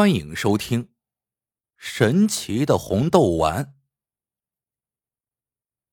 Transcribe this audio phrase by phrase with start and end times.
[0.00, 0.84] 欢迎收听
[1.76, 3.64] 《神奇的红豆丸》。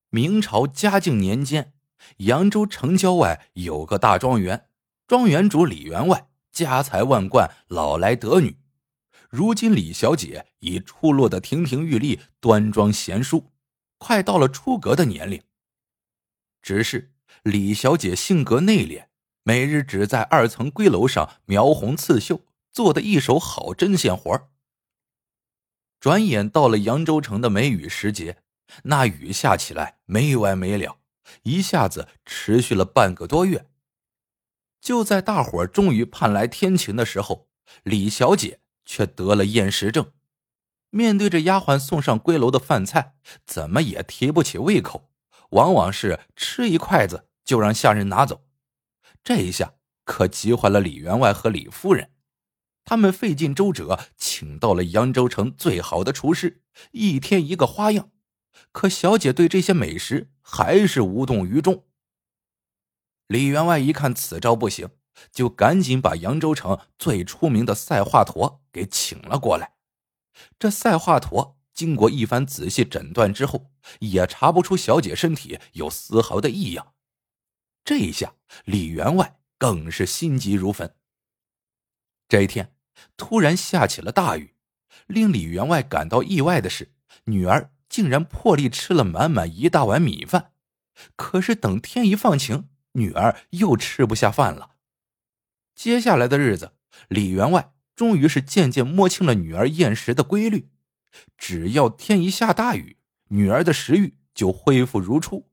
[0.10, 1.74] 明朝嘉靖年间，
[2.20, 4.70] 扬州城郊外有个大庄园，
[5.08, 8.58] 庄园主李员外家财万贯，老来得女。
[9.30, 13.52] 如今李小姐已出落的亭亭玉立，端庄贤淑，
[13.98, 15.44] 快到了出阁的年龄。
[16.62, 19.08] 只是李小姐性格内敛，
[19.44, 22.47] 每日只在二层闺楼上描红刺绣。
[22.78, 24.52] 做的一手好针线活
[26.00, 28.38] 转眼到了扬州城的梅雨时节，
[28.84, 31.00] 那雨下起来没完没了，
[31.42, 33.68] 一下子持续了半个多月。
[34.80, 37.50] 就在大伙终于盼来天晴的时候，
[37.82, 40.12] 李小姐却得了厌食症。
[40.92, 45.10] 面对着丫鬟送上归楼的饭菜，怎么也提不起胃口，
[45.50, 48.46] 往往是吃一筷子就让下人拿走。
[49.24, 52.12] 这一下可急坏了李员外和李夫人。
[52.90, 56.62] 他们费尽周折，请到了扬州城最好的厨师，
[56.92, 58.12] 一天一个花样。
[58.72, 61.84] 可小姐对这些美食还是无动于衷。
[63.28, 64.90] 李员外一看此招不行，
[65.34, 69.74] 就赶紧把扬州城最出名的赛华佗给请了过来。
[70.58, 76.94] 这赛华佗经过一番仔细诊断之后，也查不出小姐身体有丝毫的异样。
[77.84, 80.96] 这一下，李员外更是心急如焚。
[82.30, 82.77] 这一天。
[83.16, 84.54] 突然下起了大雨，
[85.08, 86.92] 令李员外感到意外的是，
[87.26, 90.52] 女儿竟然破例吃了满满一大碗米饭。
[91.16, 94.72] 可是等天一放晴，女儿又吃不下饭了。
[95.76, 96.74] 接下来的日子，
[97.08, 100.70] 李员外终于是渐渐摸清了女儿厌食的规律：
[101.38, 102.98] 只要天一下大雨，
[103.30, 105.50] 女儿的食欲就恢复如初。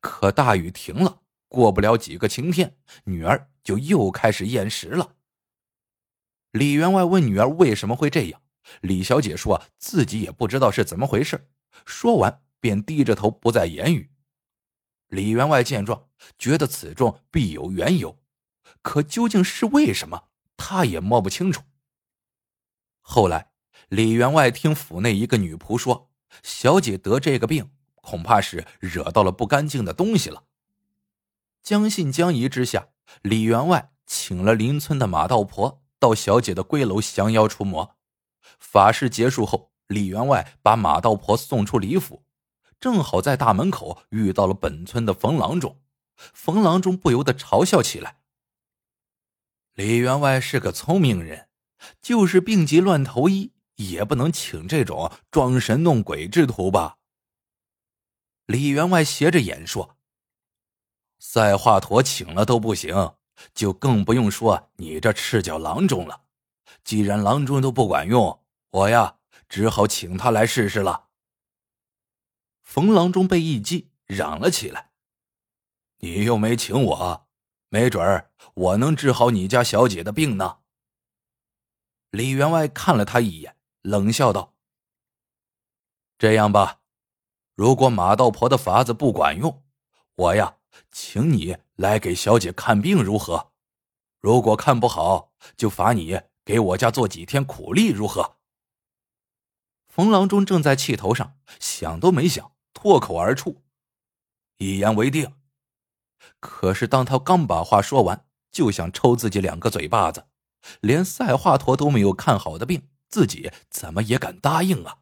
[0.00, 5.14] 可大雨停了，过不了几个晴天，女儿就又开始厌食了。
[6.52, 8.40] 李员外问女儿为什么会这样，
[8.80, 11.48] 李小姐说自己也不知道是怎么回事。
[11.84, 14.10] 说完便低着头不再言语。
[15.08, 16.08] 李员外见状，
[16.38, 18.18] 觉得此中必有缘由，
[18.82, 21.62] 可究竟是为什么，他也摸不清楚。
[23.00, 23.50] 后来，
[23.88, 26.10] 李员外听府内一个女仆说，
[26.42, 30.44] 小姐得这个病，恐怕是惹到了不干净的东西了。
[31.62, 32.88] 将信将疑之下，
[33.22, 35.82] 李员外请了邻村的马道婆。
[35.98, 37.96] 到小姐的闺楼降妖除魔，
[38.58, 42.24] 法事结束后，李员外把马道婆送出李府，
[42.78, 45.80] 正好在大门口遇到了本村的冯郎中。
[46.16, 48.20] 冯郎中不由得嘲笑起来
[49.74, 51.48] ：“李员外是个聪明人，
[52.00, 56.98] 就是病急乱投医，也不能请这种装神弄鬼之徒吧？”
[58.46, 59.96] 李员外斜着眼说
[61.20, 63.14] ：“赛华佗请了都不行。”
[63.54, 66.22] 就更不用说你这赤脚郎中了。
[66.84, 69.18] 既然郎中都不管用，我呀
[69.48, 71.08] 只好请他来试试了。
[72.62, 74.90] 冯郎中被一激，嚷了起来
[76.00, 77.28] ：“你又没请我，
[77.68, 80.58] 没准儿我能治好你家小姐的病呢。”
[82.10, 84.54] 李员外看了他一眼，冷笑道
[86.18, 86.80] ：“这样吧，
[87.54, 89.62] 如果马道婆的法子不管用，
[90.14, 90.56] 我呀。”
[90.92, 93.52] 请你来给小姐看病如何？
[94.18, 98.38] 如果看不好，就罚你给我家做几天苦力如何？
[99.86, 103.62] 冯郎中正在气头上，想都没想，脱口而出
[104.58, 105.36] ：“一言为定。”
[106.40, 110.26] 可是当他刚把话说完，就想抽自己两个嘴巴子。
[110.80, 114.98] 连赛华佗都没有看好的病，自己怎么也敢答应啊？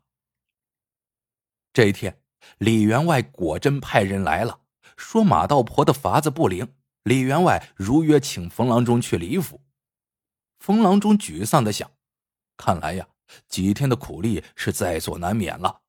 [1.72, 2.22] 这一天，
[2.58, 4.60] 李员外果真派人来了。
[4.96, 9.62] 说马道婆的法子不灵，李员外如约请冯郎中去李府。
[10.58, 11.90] 冯郎中沮丧的想：
[12.56, 13.08] 看来呀，
[13.48, 15.82] 几天的苦力是在所难免了。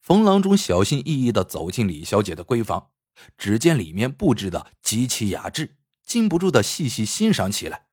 [0.00, 2.90] 冯郎中小心翼翼的走进李小姐的闺房，
[3.36, 7.88] 只见里面布置的极其雅致，禁不住的细细欣赏起来。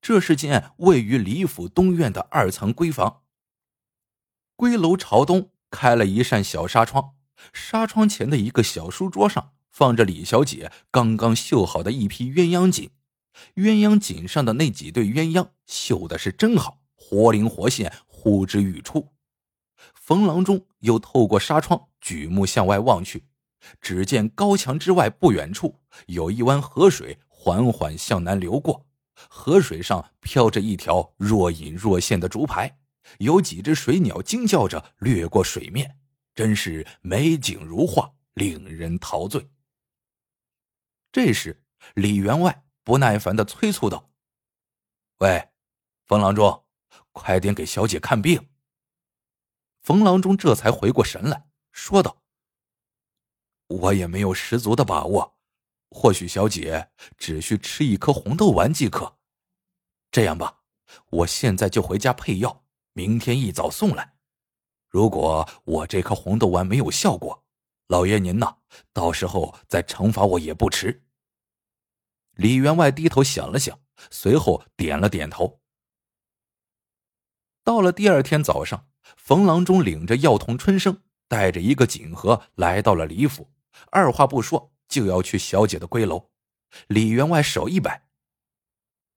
[0.00, 3.22] 这是间位于李府东院的二层闺房，
[4.56, 7.17] 闺楼朝东开了一扇小纱窗。
[7.52, 12.90] 纱窗前的一个小书桌上放着李小姐刚刚绣好的一批鸳鸯锦，
[13.54, 19.12] 鸳鸯锦上的那几对鸳鸯绣的是真好，活灵活现，呼之欲出。
[19.94, 23.24] 冯郎中又透过纱窗举目向外望去，
[23.80, 28.86] 只见高墙之外不远处有一湾河水缓缓向南流过，
[29.28, 32.78] 河水上飘着一条若隐若现的竹排，
[33.18, 35.98] 有几只水鸟惊叫着掠过水面。
[36.38, 39.50] 真是美景如画，令人陶醉。
[41.10, 41.64] 这时，
[41.96, 44.12] 李员外不耐烦的催促道
[45.18, 45.48] ：“喂，
[46.06, 46.64] 冯郎中，
[47.10, 48.50] 快点给小姐看病。
[49.80, 52.22] 冯郎中这才回过神来说道
[53.66, 55.40] ：“我也没有十足的把握，
[55.90, 59.18] 或许小姐只需吃一颗红豆丸即可。
[60.12, 60.60] 这样吧，
[61.10, 64.17] 我现在就回家配药，明天一早送来。
[64.88, 67.44] 如果我这颗红豆丸没有效果，
[67.88, 68.56] 老爷您呐，
[68.92, 71.04] 到时候再惩罚我也不迟。”
[72.36, 73.78] 李员外低头想了想，
[74.10, 75.60] 随后点了点头。
[77.64, 83.50] 到了第二天早上，冯郎中领着药童春生，带着一个锦盒来到了李府，
[83.90, 86.30] 二话不说就要去小姐的闺楼。
[86.86, 88.08] 李员外手一摆：“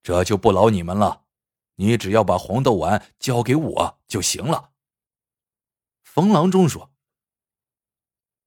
[0.04, 1.26] 这就不劳你们了，
[1.76, 4.71] 你只要把红豆丸交给我就行了。”
[6.14, 6.92] 冯郎中说：“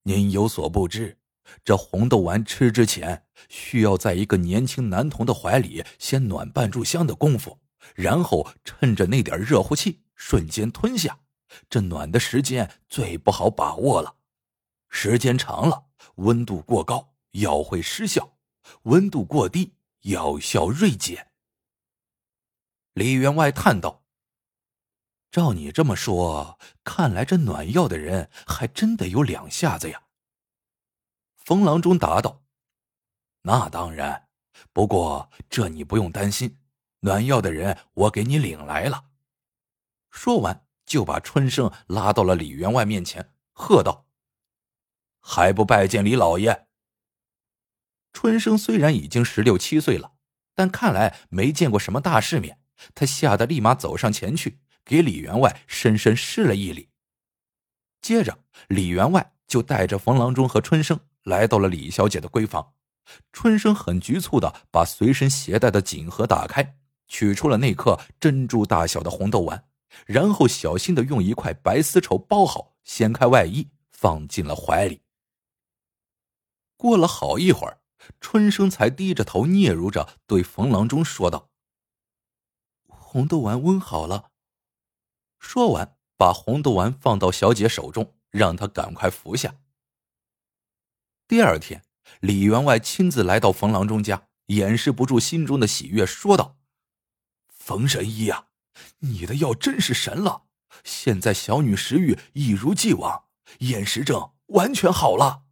[0.05, 1.19] 您有所不知，
[1.65, 7.59] 这红豆丸吃之前，需要在一个年轻男童的怀里先暖半炷香的功夫。”
[7.97, 11.21] 然后趁着那点热乎气，瞬间吞下。
[11.71, 14.17] 这暖的时间最不好把握了，
[14.91, 15.87] 时间长了，
[16.17, 18.37] 温度过高，药会失效；
[18.83, 19.73] 温度过低，
[20.03, 21.31] 药效锐减。
[22.93, 24.04] 李员外叹道
[25.35, 30.05] ：“照你这么说，看来这暖药的人还真得有两下子呀。”
[31.35, 32.45] 风郎中答道
[33.43, 34.29] ：“那当然，
[34.73, 36.59] 不过这你不用担心。”
[37.03, 39.07] 暖药的人，我给你领来了。
[40.09, 44.07] 说完，就把春生拉到了李员外面前，喝道
[45.19, 46.69] ：“还不拜见李老爷？”
[48.15, 50.13] 春生虽然已经十六七岁了，
[50.55, 52.61] 但看来没见过什么大世面，
[52.95, 56.89] 他吓得立马走上前去，给李员外深深施了一礼。
[58.01, 58.39] 接着，
[58.69, 62.75] 李员外就带着冯郎中和春生来到了李小姐的闺房。
[63.33, 66.79] 春生很局促的把随身携带的锦盒打开。
[67.07, 69.69] 取出了那颗珍珠大小的红豆丸，
[70.07, 75.03] 然后小心的用一块白丝绸包好，掀开外衣，放进了怀里。
[76.79, 77.79] 过了好一会儿，
[78.21, 81.51] 春生才低着头嗫嚅着对冯郎中说道
[82.89, 84.31] ：“红豆丸温好了。”
[85.45, 89.55] 说完，把红豆丸放到小姐手中，让她赶快服下。
[91.29, 91.85] 第二天，
[92.21, 96.57] 李员外亲自来到冯郎中家，掩饰不住心中的喜悦，说道。
[97.47, 98.47] 冯神医呀，
[99.01, 100.45] 你的药真是神了！
[100.83, 103.27] 现在小女食欲一如既往，
[103.61, 105.45] 厌食症完全好了。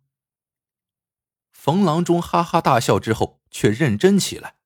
[1.52, 4.56] 冯郎中哈哈大笑之后，却认真起来。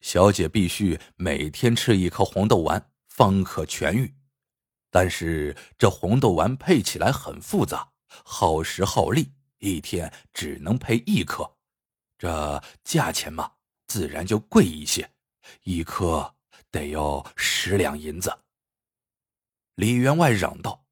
[0.00, 4.14] 小姐必须每天吃一颗红豆丸，方可痊愈。
[4.90, 11.56] 但是这红豆丸配起来很复杂，耗时耗力，一天只能配一颗，
[12.16, 13.54] 这价钱嘛，
[13.88, 15.12] 自然就贵一些。
[15.64, 16.36] 一颗
[16.70, 18.44] 得要十两银子。
[19.74, 20.86] 李员外嚷道：“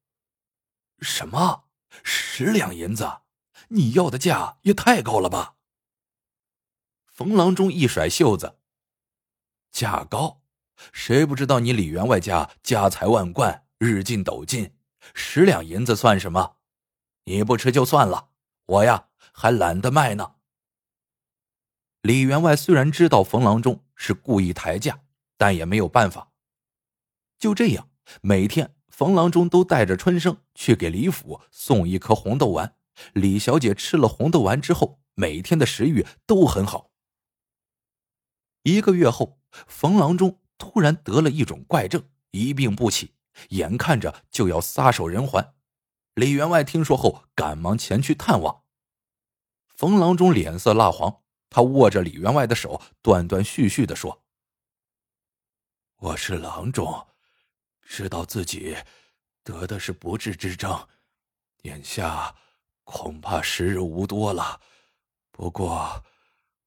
[0.99, 1.69] 什么？
[2.03, 3.21] 十两银子？
[3.69, 5.55] 你要的价也太高了吧！”
[7.07, 8.59] 冯郎中一甩袖子
[9.71, 10.41] ：“价高？
[10.91, 14.73] 谁不知道你李员外家家财万贯，日进斗金？
[15.13, 16.57] 十两银子算什么？
[17.25, 18.29] 你不吃就算了，
[18.65, 20.35] 我呀还懒得卖呢。”
[22.01, 25.01] 李员外虽然知道冯郎中是故意抬价，
[25.37, 26.31] 但也没有办法。
[27.37, 27.89] 就这样，
[28.21, 32.75] 每天冯郎中都带着春生去给李府送一颗红豆丸。
[33.13, 36.91] 李小姐吃了红豆丸之后，每天的食欲都很好。
[38.63, 43.13] 一个月后，冯郎中突然得了一种怪症，一病不起，
[43.49, 45.53] 眼看着就要撒手人寰。
[46.15, 48.63] 李员外听说后，赶忙前去探望。
[49.67, 51.21] 冯郎中脸色蜡黄。
[51.49, 54.21] 他握着李员外的手，断断续续的说
[55.95, 57.07] ：“我是郎中，
[57.81, 58.75] 知道自己
[59.43, 60.87] 得的是不治之症，
[61.61, 62.35] 眼下
[62.83, 64.59] 恐怕时日无多了。
[65.31, 66.03] 不过，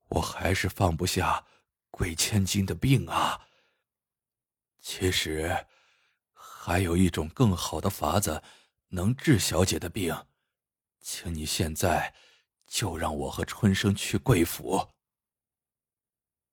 [0.09, 1.44] 我还是放不下
[1.90, 3.49] 贵千金的病啊。
[4.80, 5.66] 其实，
[6.32, 8.42] 还有一种更好的法子
[8.88, 10.26] 能治小姐的病，
[11.00, 12.14] 请你现在。”
[12.70, 14.90] 就让我和春生去贵府。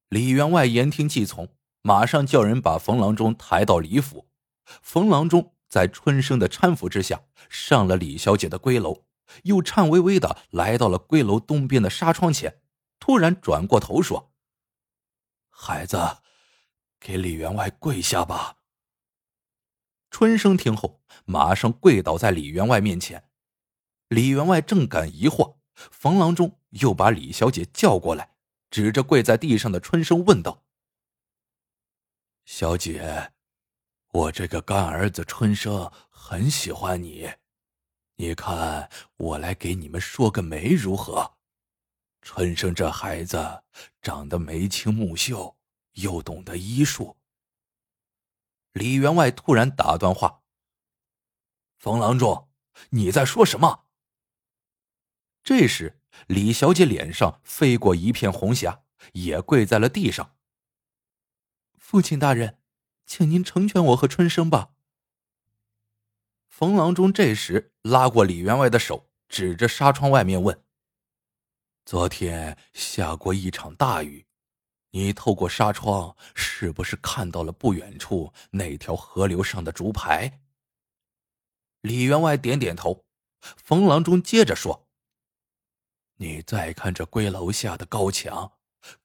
[0.10, 4.28] 李员外言听计从，马上叫人把冯郎中抬到李府。
[4.66, 9.06] 冯郎中在春生的搀扶之下，上了李小姐的闺楼，
[9.44, 12.62] 又颤巍巍的来到了闺楼东边的纱窗前，
[13.00, 14.34] 突然转过头说
[15.54, 16.18] ：“孩子，
[17.00, 18.58] 给李员外跪下吧。”
[20.10, 23.30] 春生听后，马上跪倒在李员外面前。
[24.08, 25.58] 李员外正感疑惑。
[25.92, 28.36] 冯郎中又把李小姐叫过来，
[28.72, 30.64] 指着跪在地上的春生问道
[32.46, 33.34] ：“小姐，
[34.12, 37.30] 我这个干儿子春生很喜欢你，
[38.16, 41.38] 你看我来给你们说个媒如何？
[42.24, 43.64] 春生这孩子
[44.02, 45.57] 长得眉清目秀，
[45.98, 47.18] 又懂得医术。
[48.74, 50.42] 李员外突然打断话
[51.78, 52.50] ：“冯郎中，
[52.90, 53.86] 你在说什么？”
[55.44, 58.82] 这时，李小姐脸上飞过一片红霞，
[59.14, 60.36] 也跪在了地上。
[61.78, 62.60] 父亲大人。
[63.10, 64.74] 请您成全我和春生吧。
[66.50, 70.62] 冯郎中这时拉过李员外的手，指着纱窗外面问
[71.86, 74.27] ：“昨天下过一场大雨，
[74.98, 80.40] 你透过纱窗是不是看到了不远处那条河流上的竹排？”
[81.82, 83.06] 李员外点点头。
[83.56, 84.88] 冯郎中接着说
[86.18, 88.52] ：“你再看这归楼下的高墙，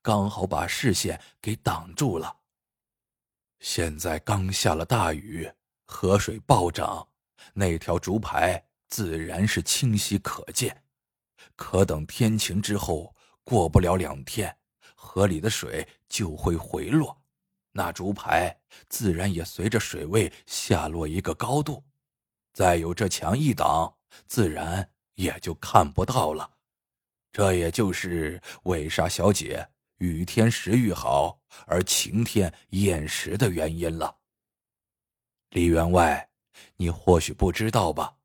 [0.01, 2.39] 刚好把视线给挡住了。”
[3.61, 5.53] 现在刚下了大雨，
[5.85, 7.07] 河水暴涨，
[7.53, 10.83] 那条竹排自然是清晰可见。
[11.55, 14.57] 可等天晴之后，过不了两天，
[15.05, 17.21] 河里的水就会回落，
[17.73, 18.57] 那竹排
[18.89, 21.85] 自然也随着水位下落一个高度。
[22.53, 23.93] 再有这墙一挡，
[24.29, 26.49] 自然也就看不到了。
[27.33, 29.69] 这也就是为啥小姐。
[29.99, 34.17] 雨天食欲好，而晴天厌食的原因了。
[35.51, 36.31] 李员外，
[36.77, 38.17] 你或许不知道吧？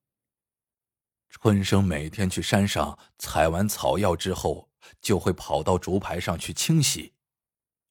[1.29, 4.66] 春生每天去山上采完草药之后，
[5.01, 7.13] 就会跑到竹排上去清洗。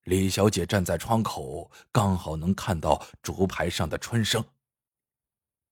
[0.05, 4.45] 李小姐站在窗口，刚好能看到竹排上的春生。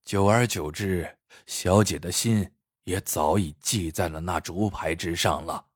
[0.04, 2.52] 久而久之，小姐的心
[2.85, 5.66] 也早已系在了那竹排之上了。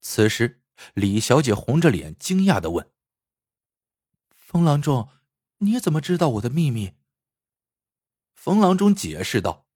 [0.00, 0.62] 此时。
[0.92, 2.92] 李小姐红着脸，惊讶的问
[4.36, 5.08] ：“冯郎中，
[5.56, 6.92] 你怎么知道我的秘密？”
[8.36, 9.66] 冯郎中解释道：“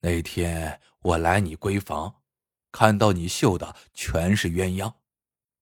[0.00, 2.15] 那天我来你闺房，
[2.78, 4.92] 看到你绣的全是鸳鸯，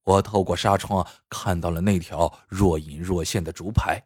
[0.03, 4.05] 我透过纱窗看到了那条若隐若现的竹排，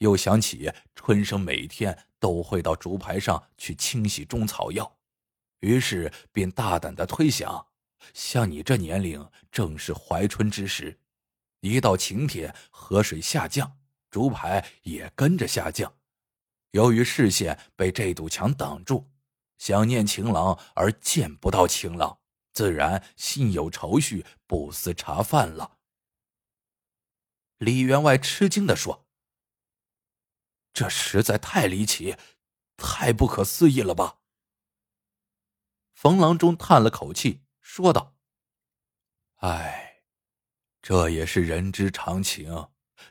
[0.00, 4.98] 又想起春生每天都会到竹排上去清洗中草药，
[5.60, 7.68] 于是便大胆的推想。”
[8.12, 11.00] 像你这年龄，正是怀春之时，
[11.60, 13.78] 一到晴天，河水下降，
[14.10, 15.90] 竹排也跟着下降。
[16.72, 19.08] 由于视线被这堵墙挡住，
[19.56, 22.18] 想念情郎而见不到情郎，
[22.52, 25.78] 自然心有愁绪，不思茶饭了。
[27.58, 29.06] 李员外吃惊的说
[30.72, 32.16] ：“这实在太离奇，
[32.76, 34.18] 太不可思议了吧？”
[35.94, 37.44] 冯郎中叹了口气。
[37.60, 38.16] 说道
[39.38, 40.02] ：“哎，
[40.82, 42.68] 这也是人之常情，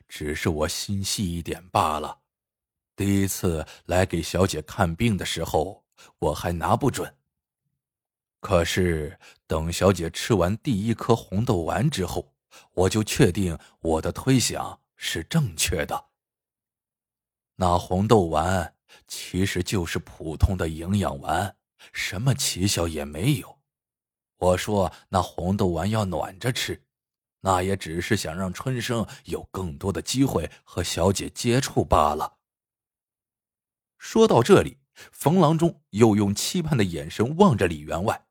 [0.07, 2.21] 只是我心细一点罢了。
[2.95, 5.87] 第一次来给小姐看病的时候，
[6.19, 7.17] 我还拿不准。
[8.41, 9.17] 可是
[9.47, 12.33] 等小姐吃完第一颗红豆丸之后，
[12.73, 16.07] 我就确定我的推想是正确的。
[17.55, 18.75] 那红豆丸
[19.07, 21.55] 其实就是普通的营养丸，
[21.93, 23.59] 什么奇效也没有。”
[24.37, 26.83] 我说那红豆丸要暖着吃，
[27.41, 32.39] 那也只是想让春生有更多的机会和小姐接触罢了。
[33.99, 34.79] 说到这里，
[35.11, 38.25] 冯郎中又用期盼的眼神望着李员外。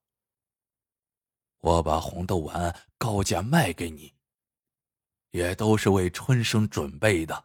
[1.61, 4.14] 我把红豆丸高价卖给你，
[5.31, 7.45] 也都是为春生准备的，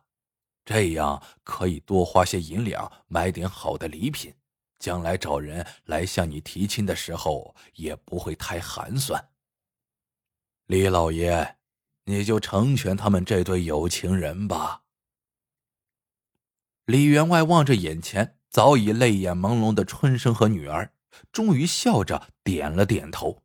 [0.64, 4.34] 这样可以多花些银两买点好的礼品。
[4.78, 9.30] 将来找人来向你提亲的时候，也不会太寒酸。
[10.68, 11.56] 李老爷，
[12.04, 14.84] 你就成全他们这对有情人吧。
[16.86, 20.94] 李员外望着眼前早已泪眼朦胧的春生和女儿，
[21.32, 23.45] 终于笑着点了点头。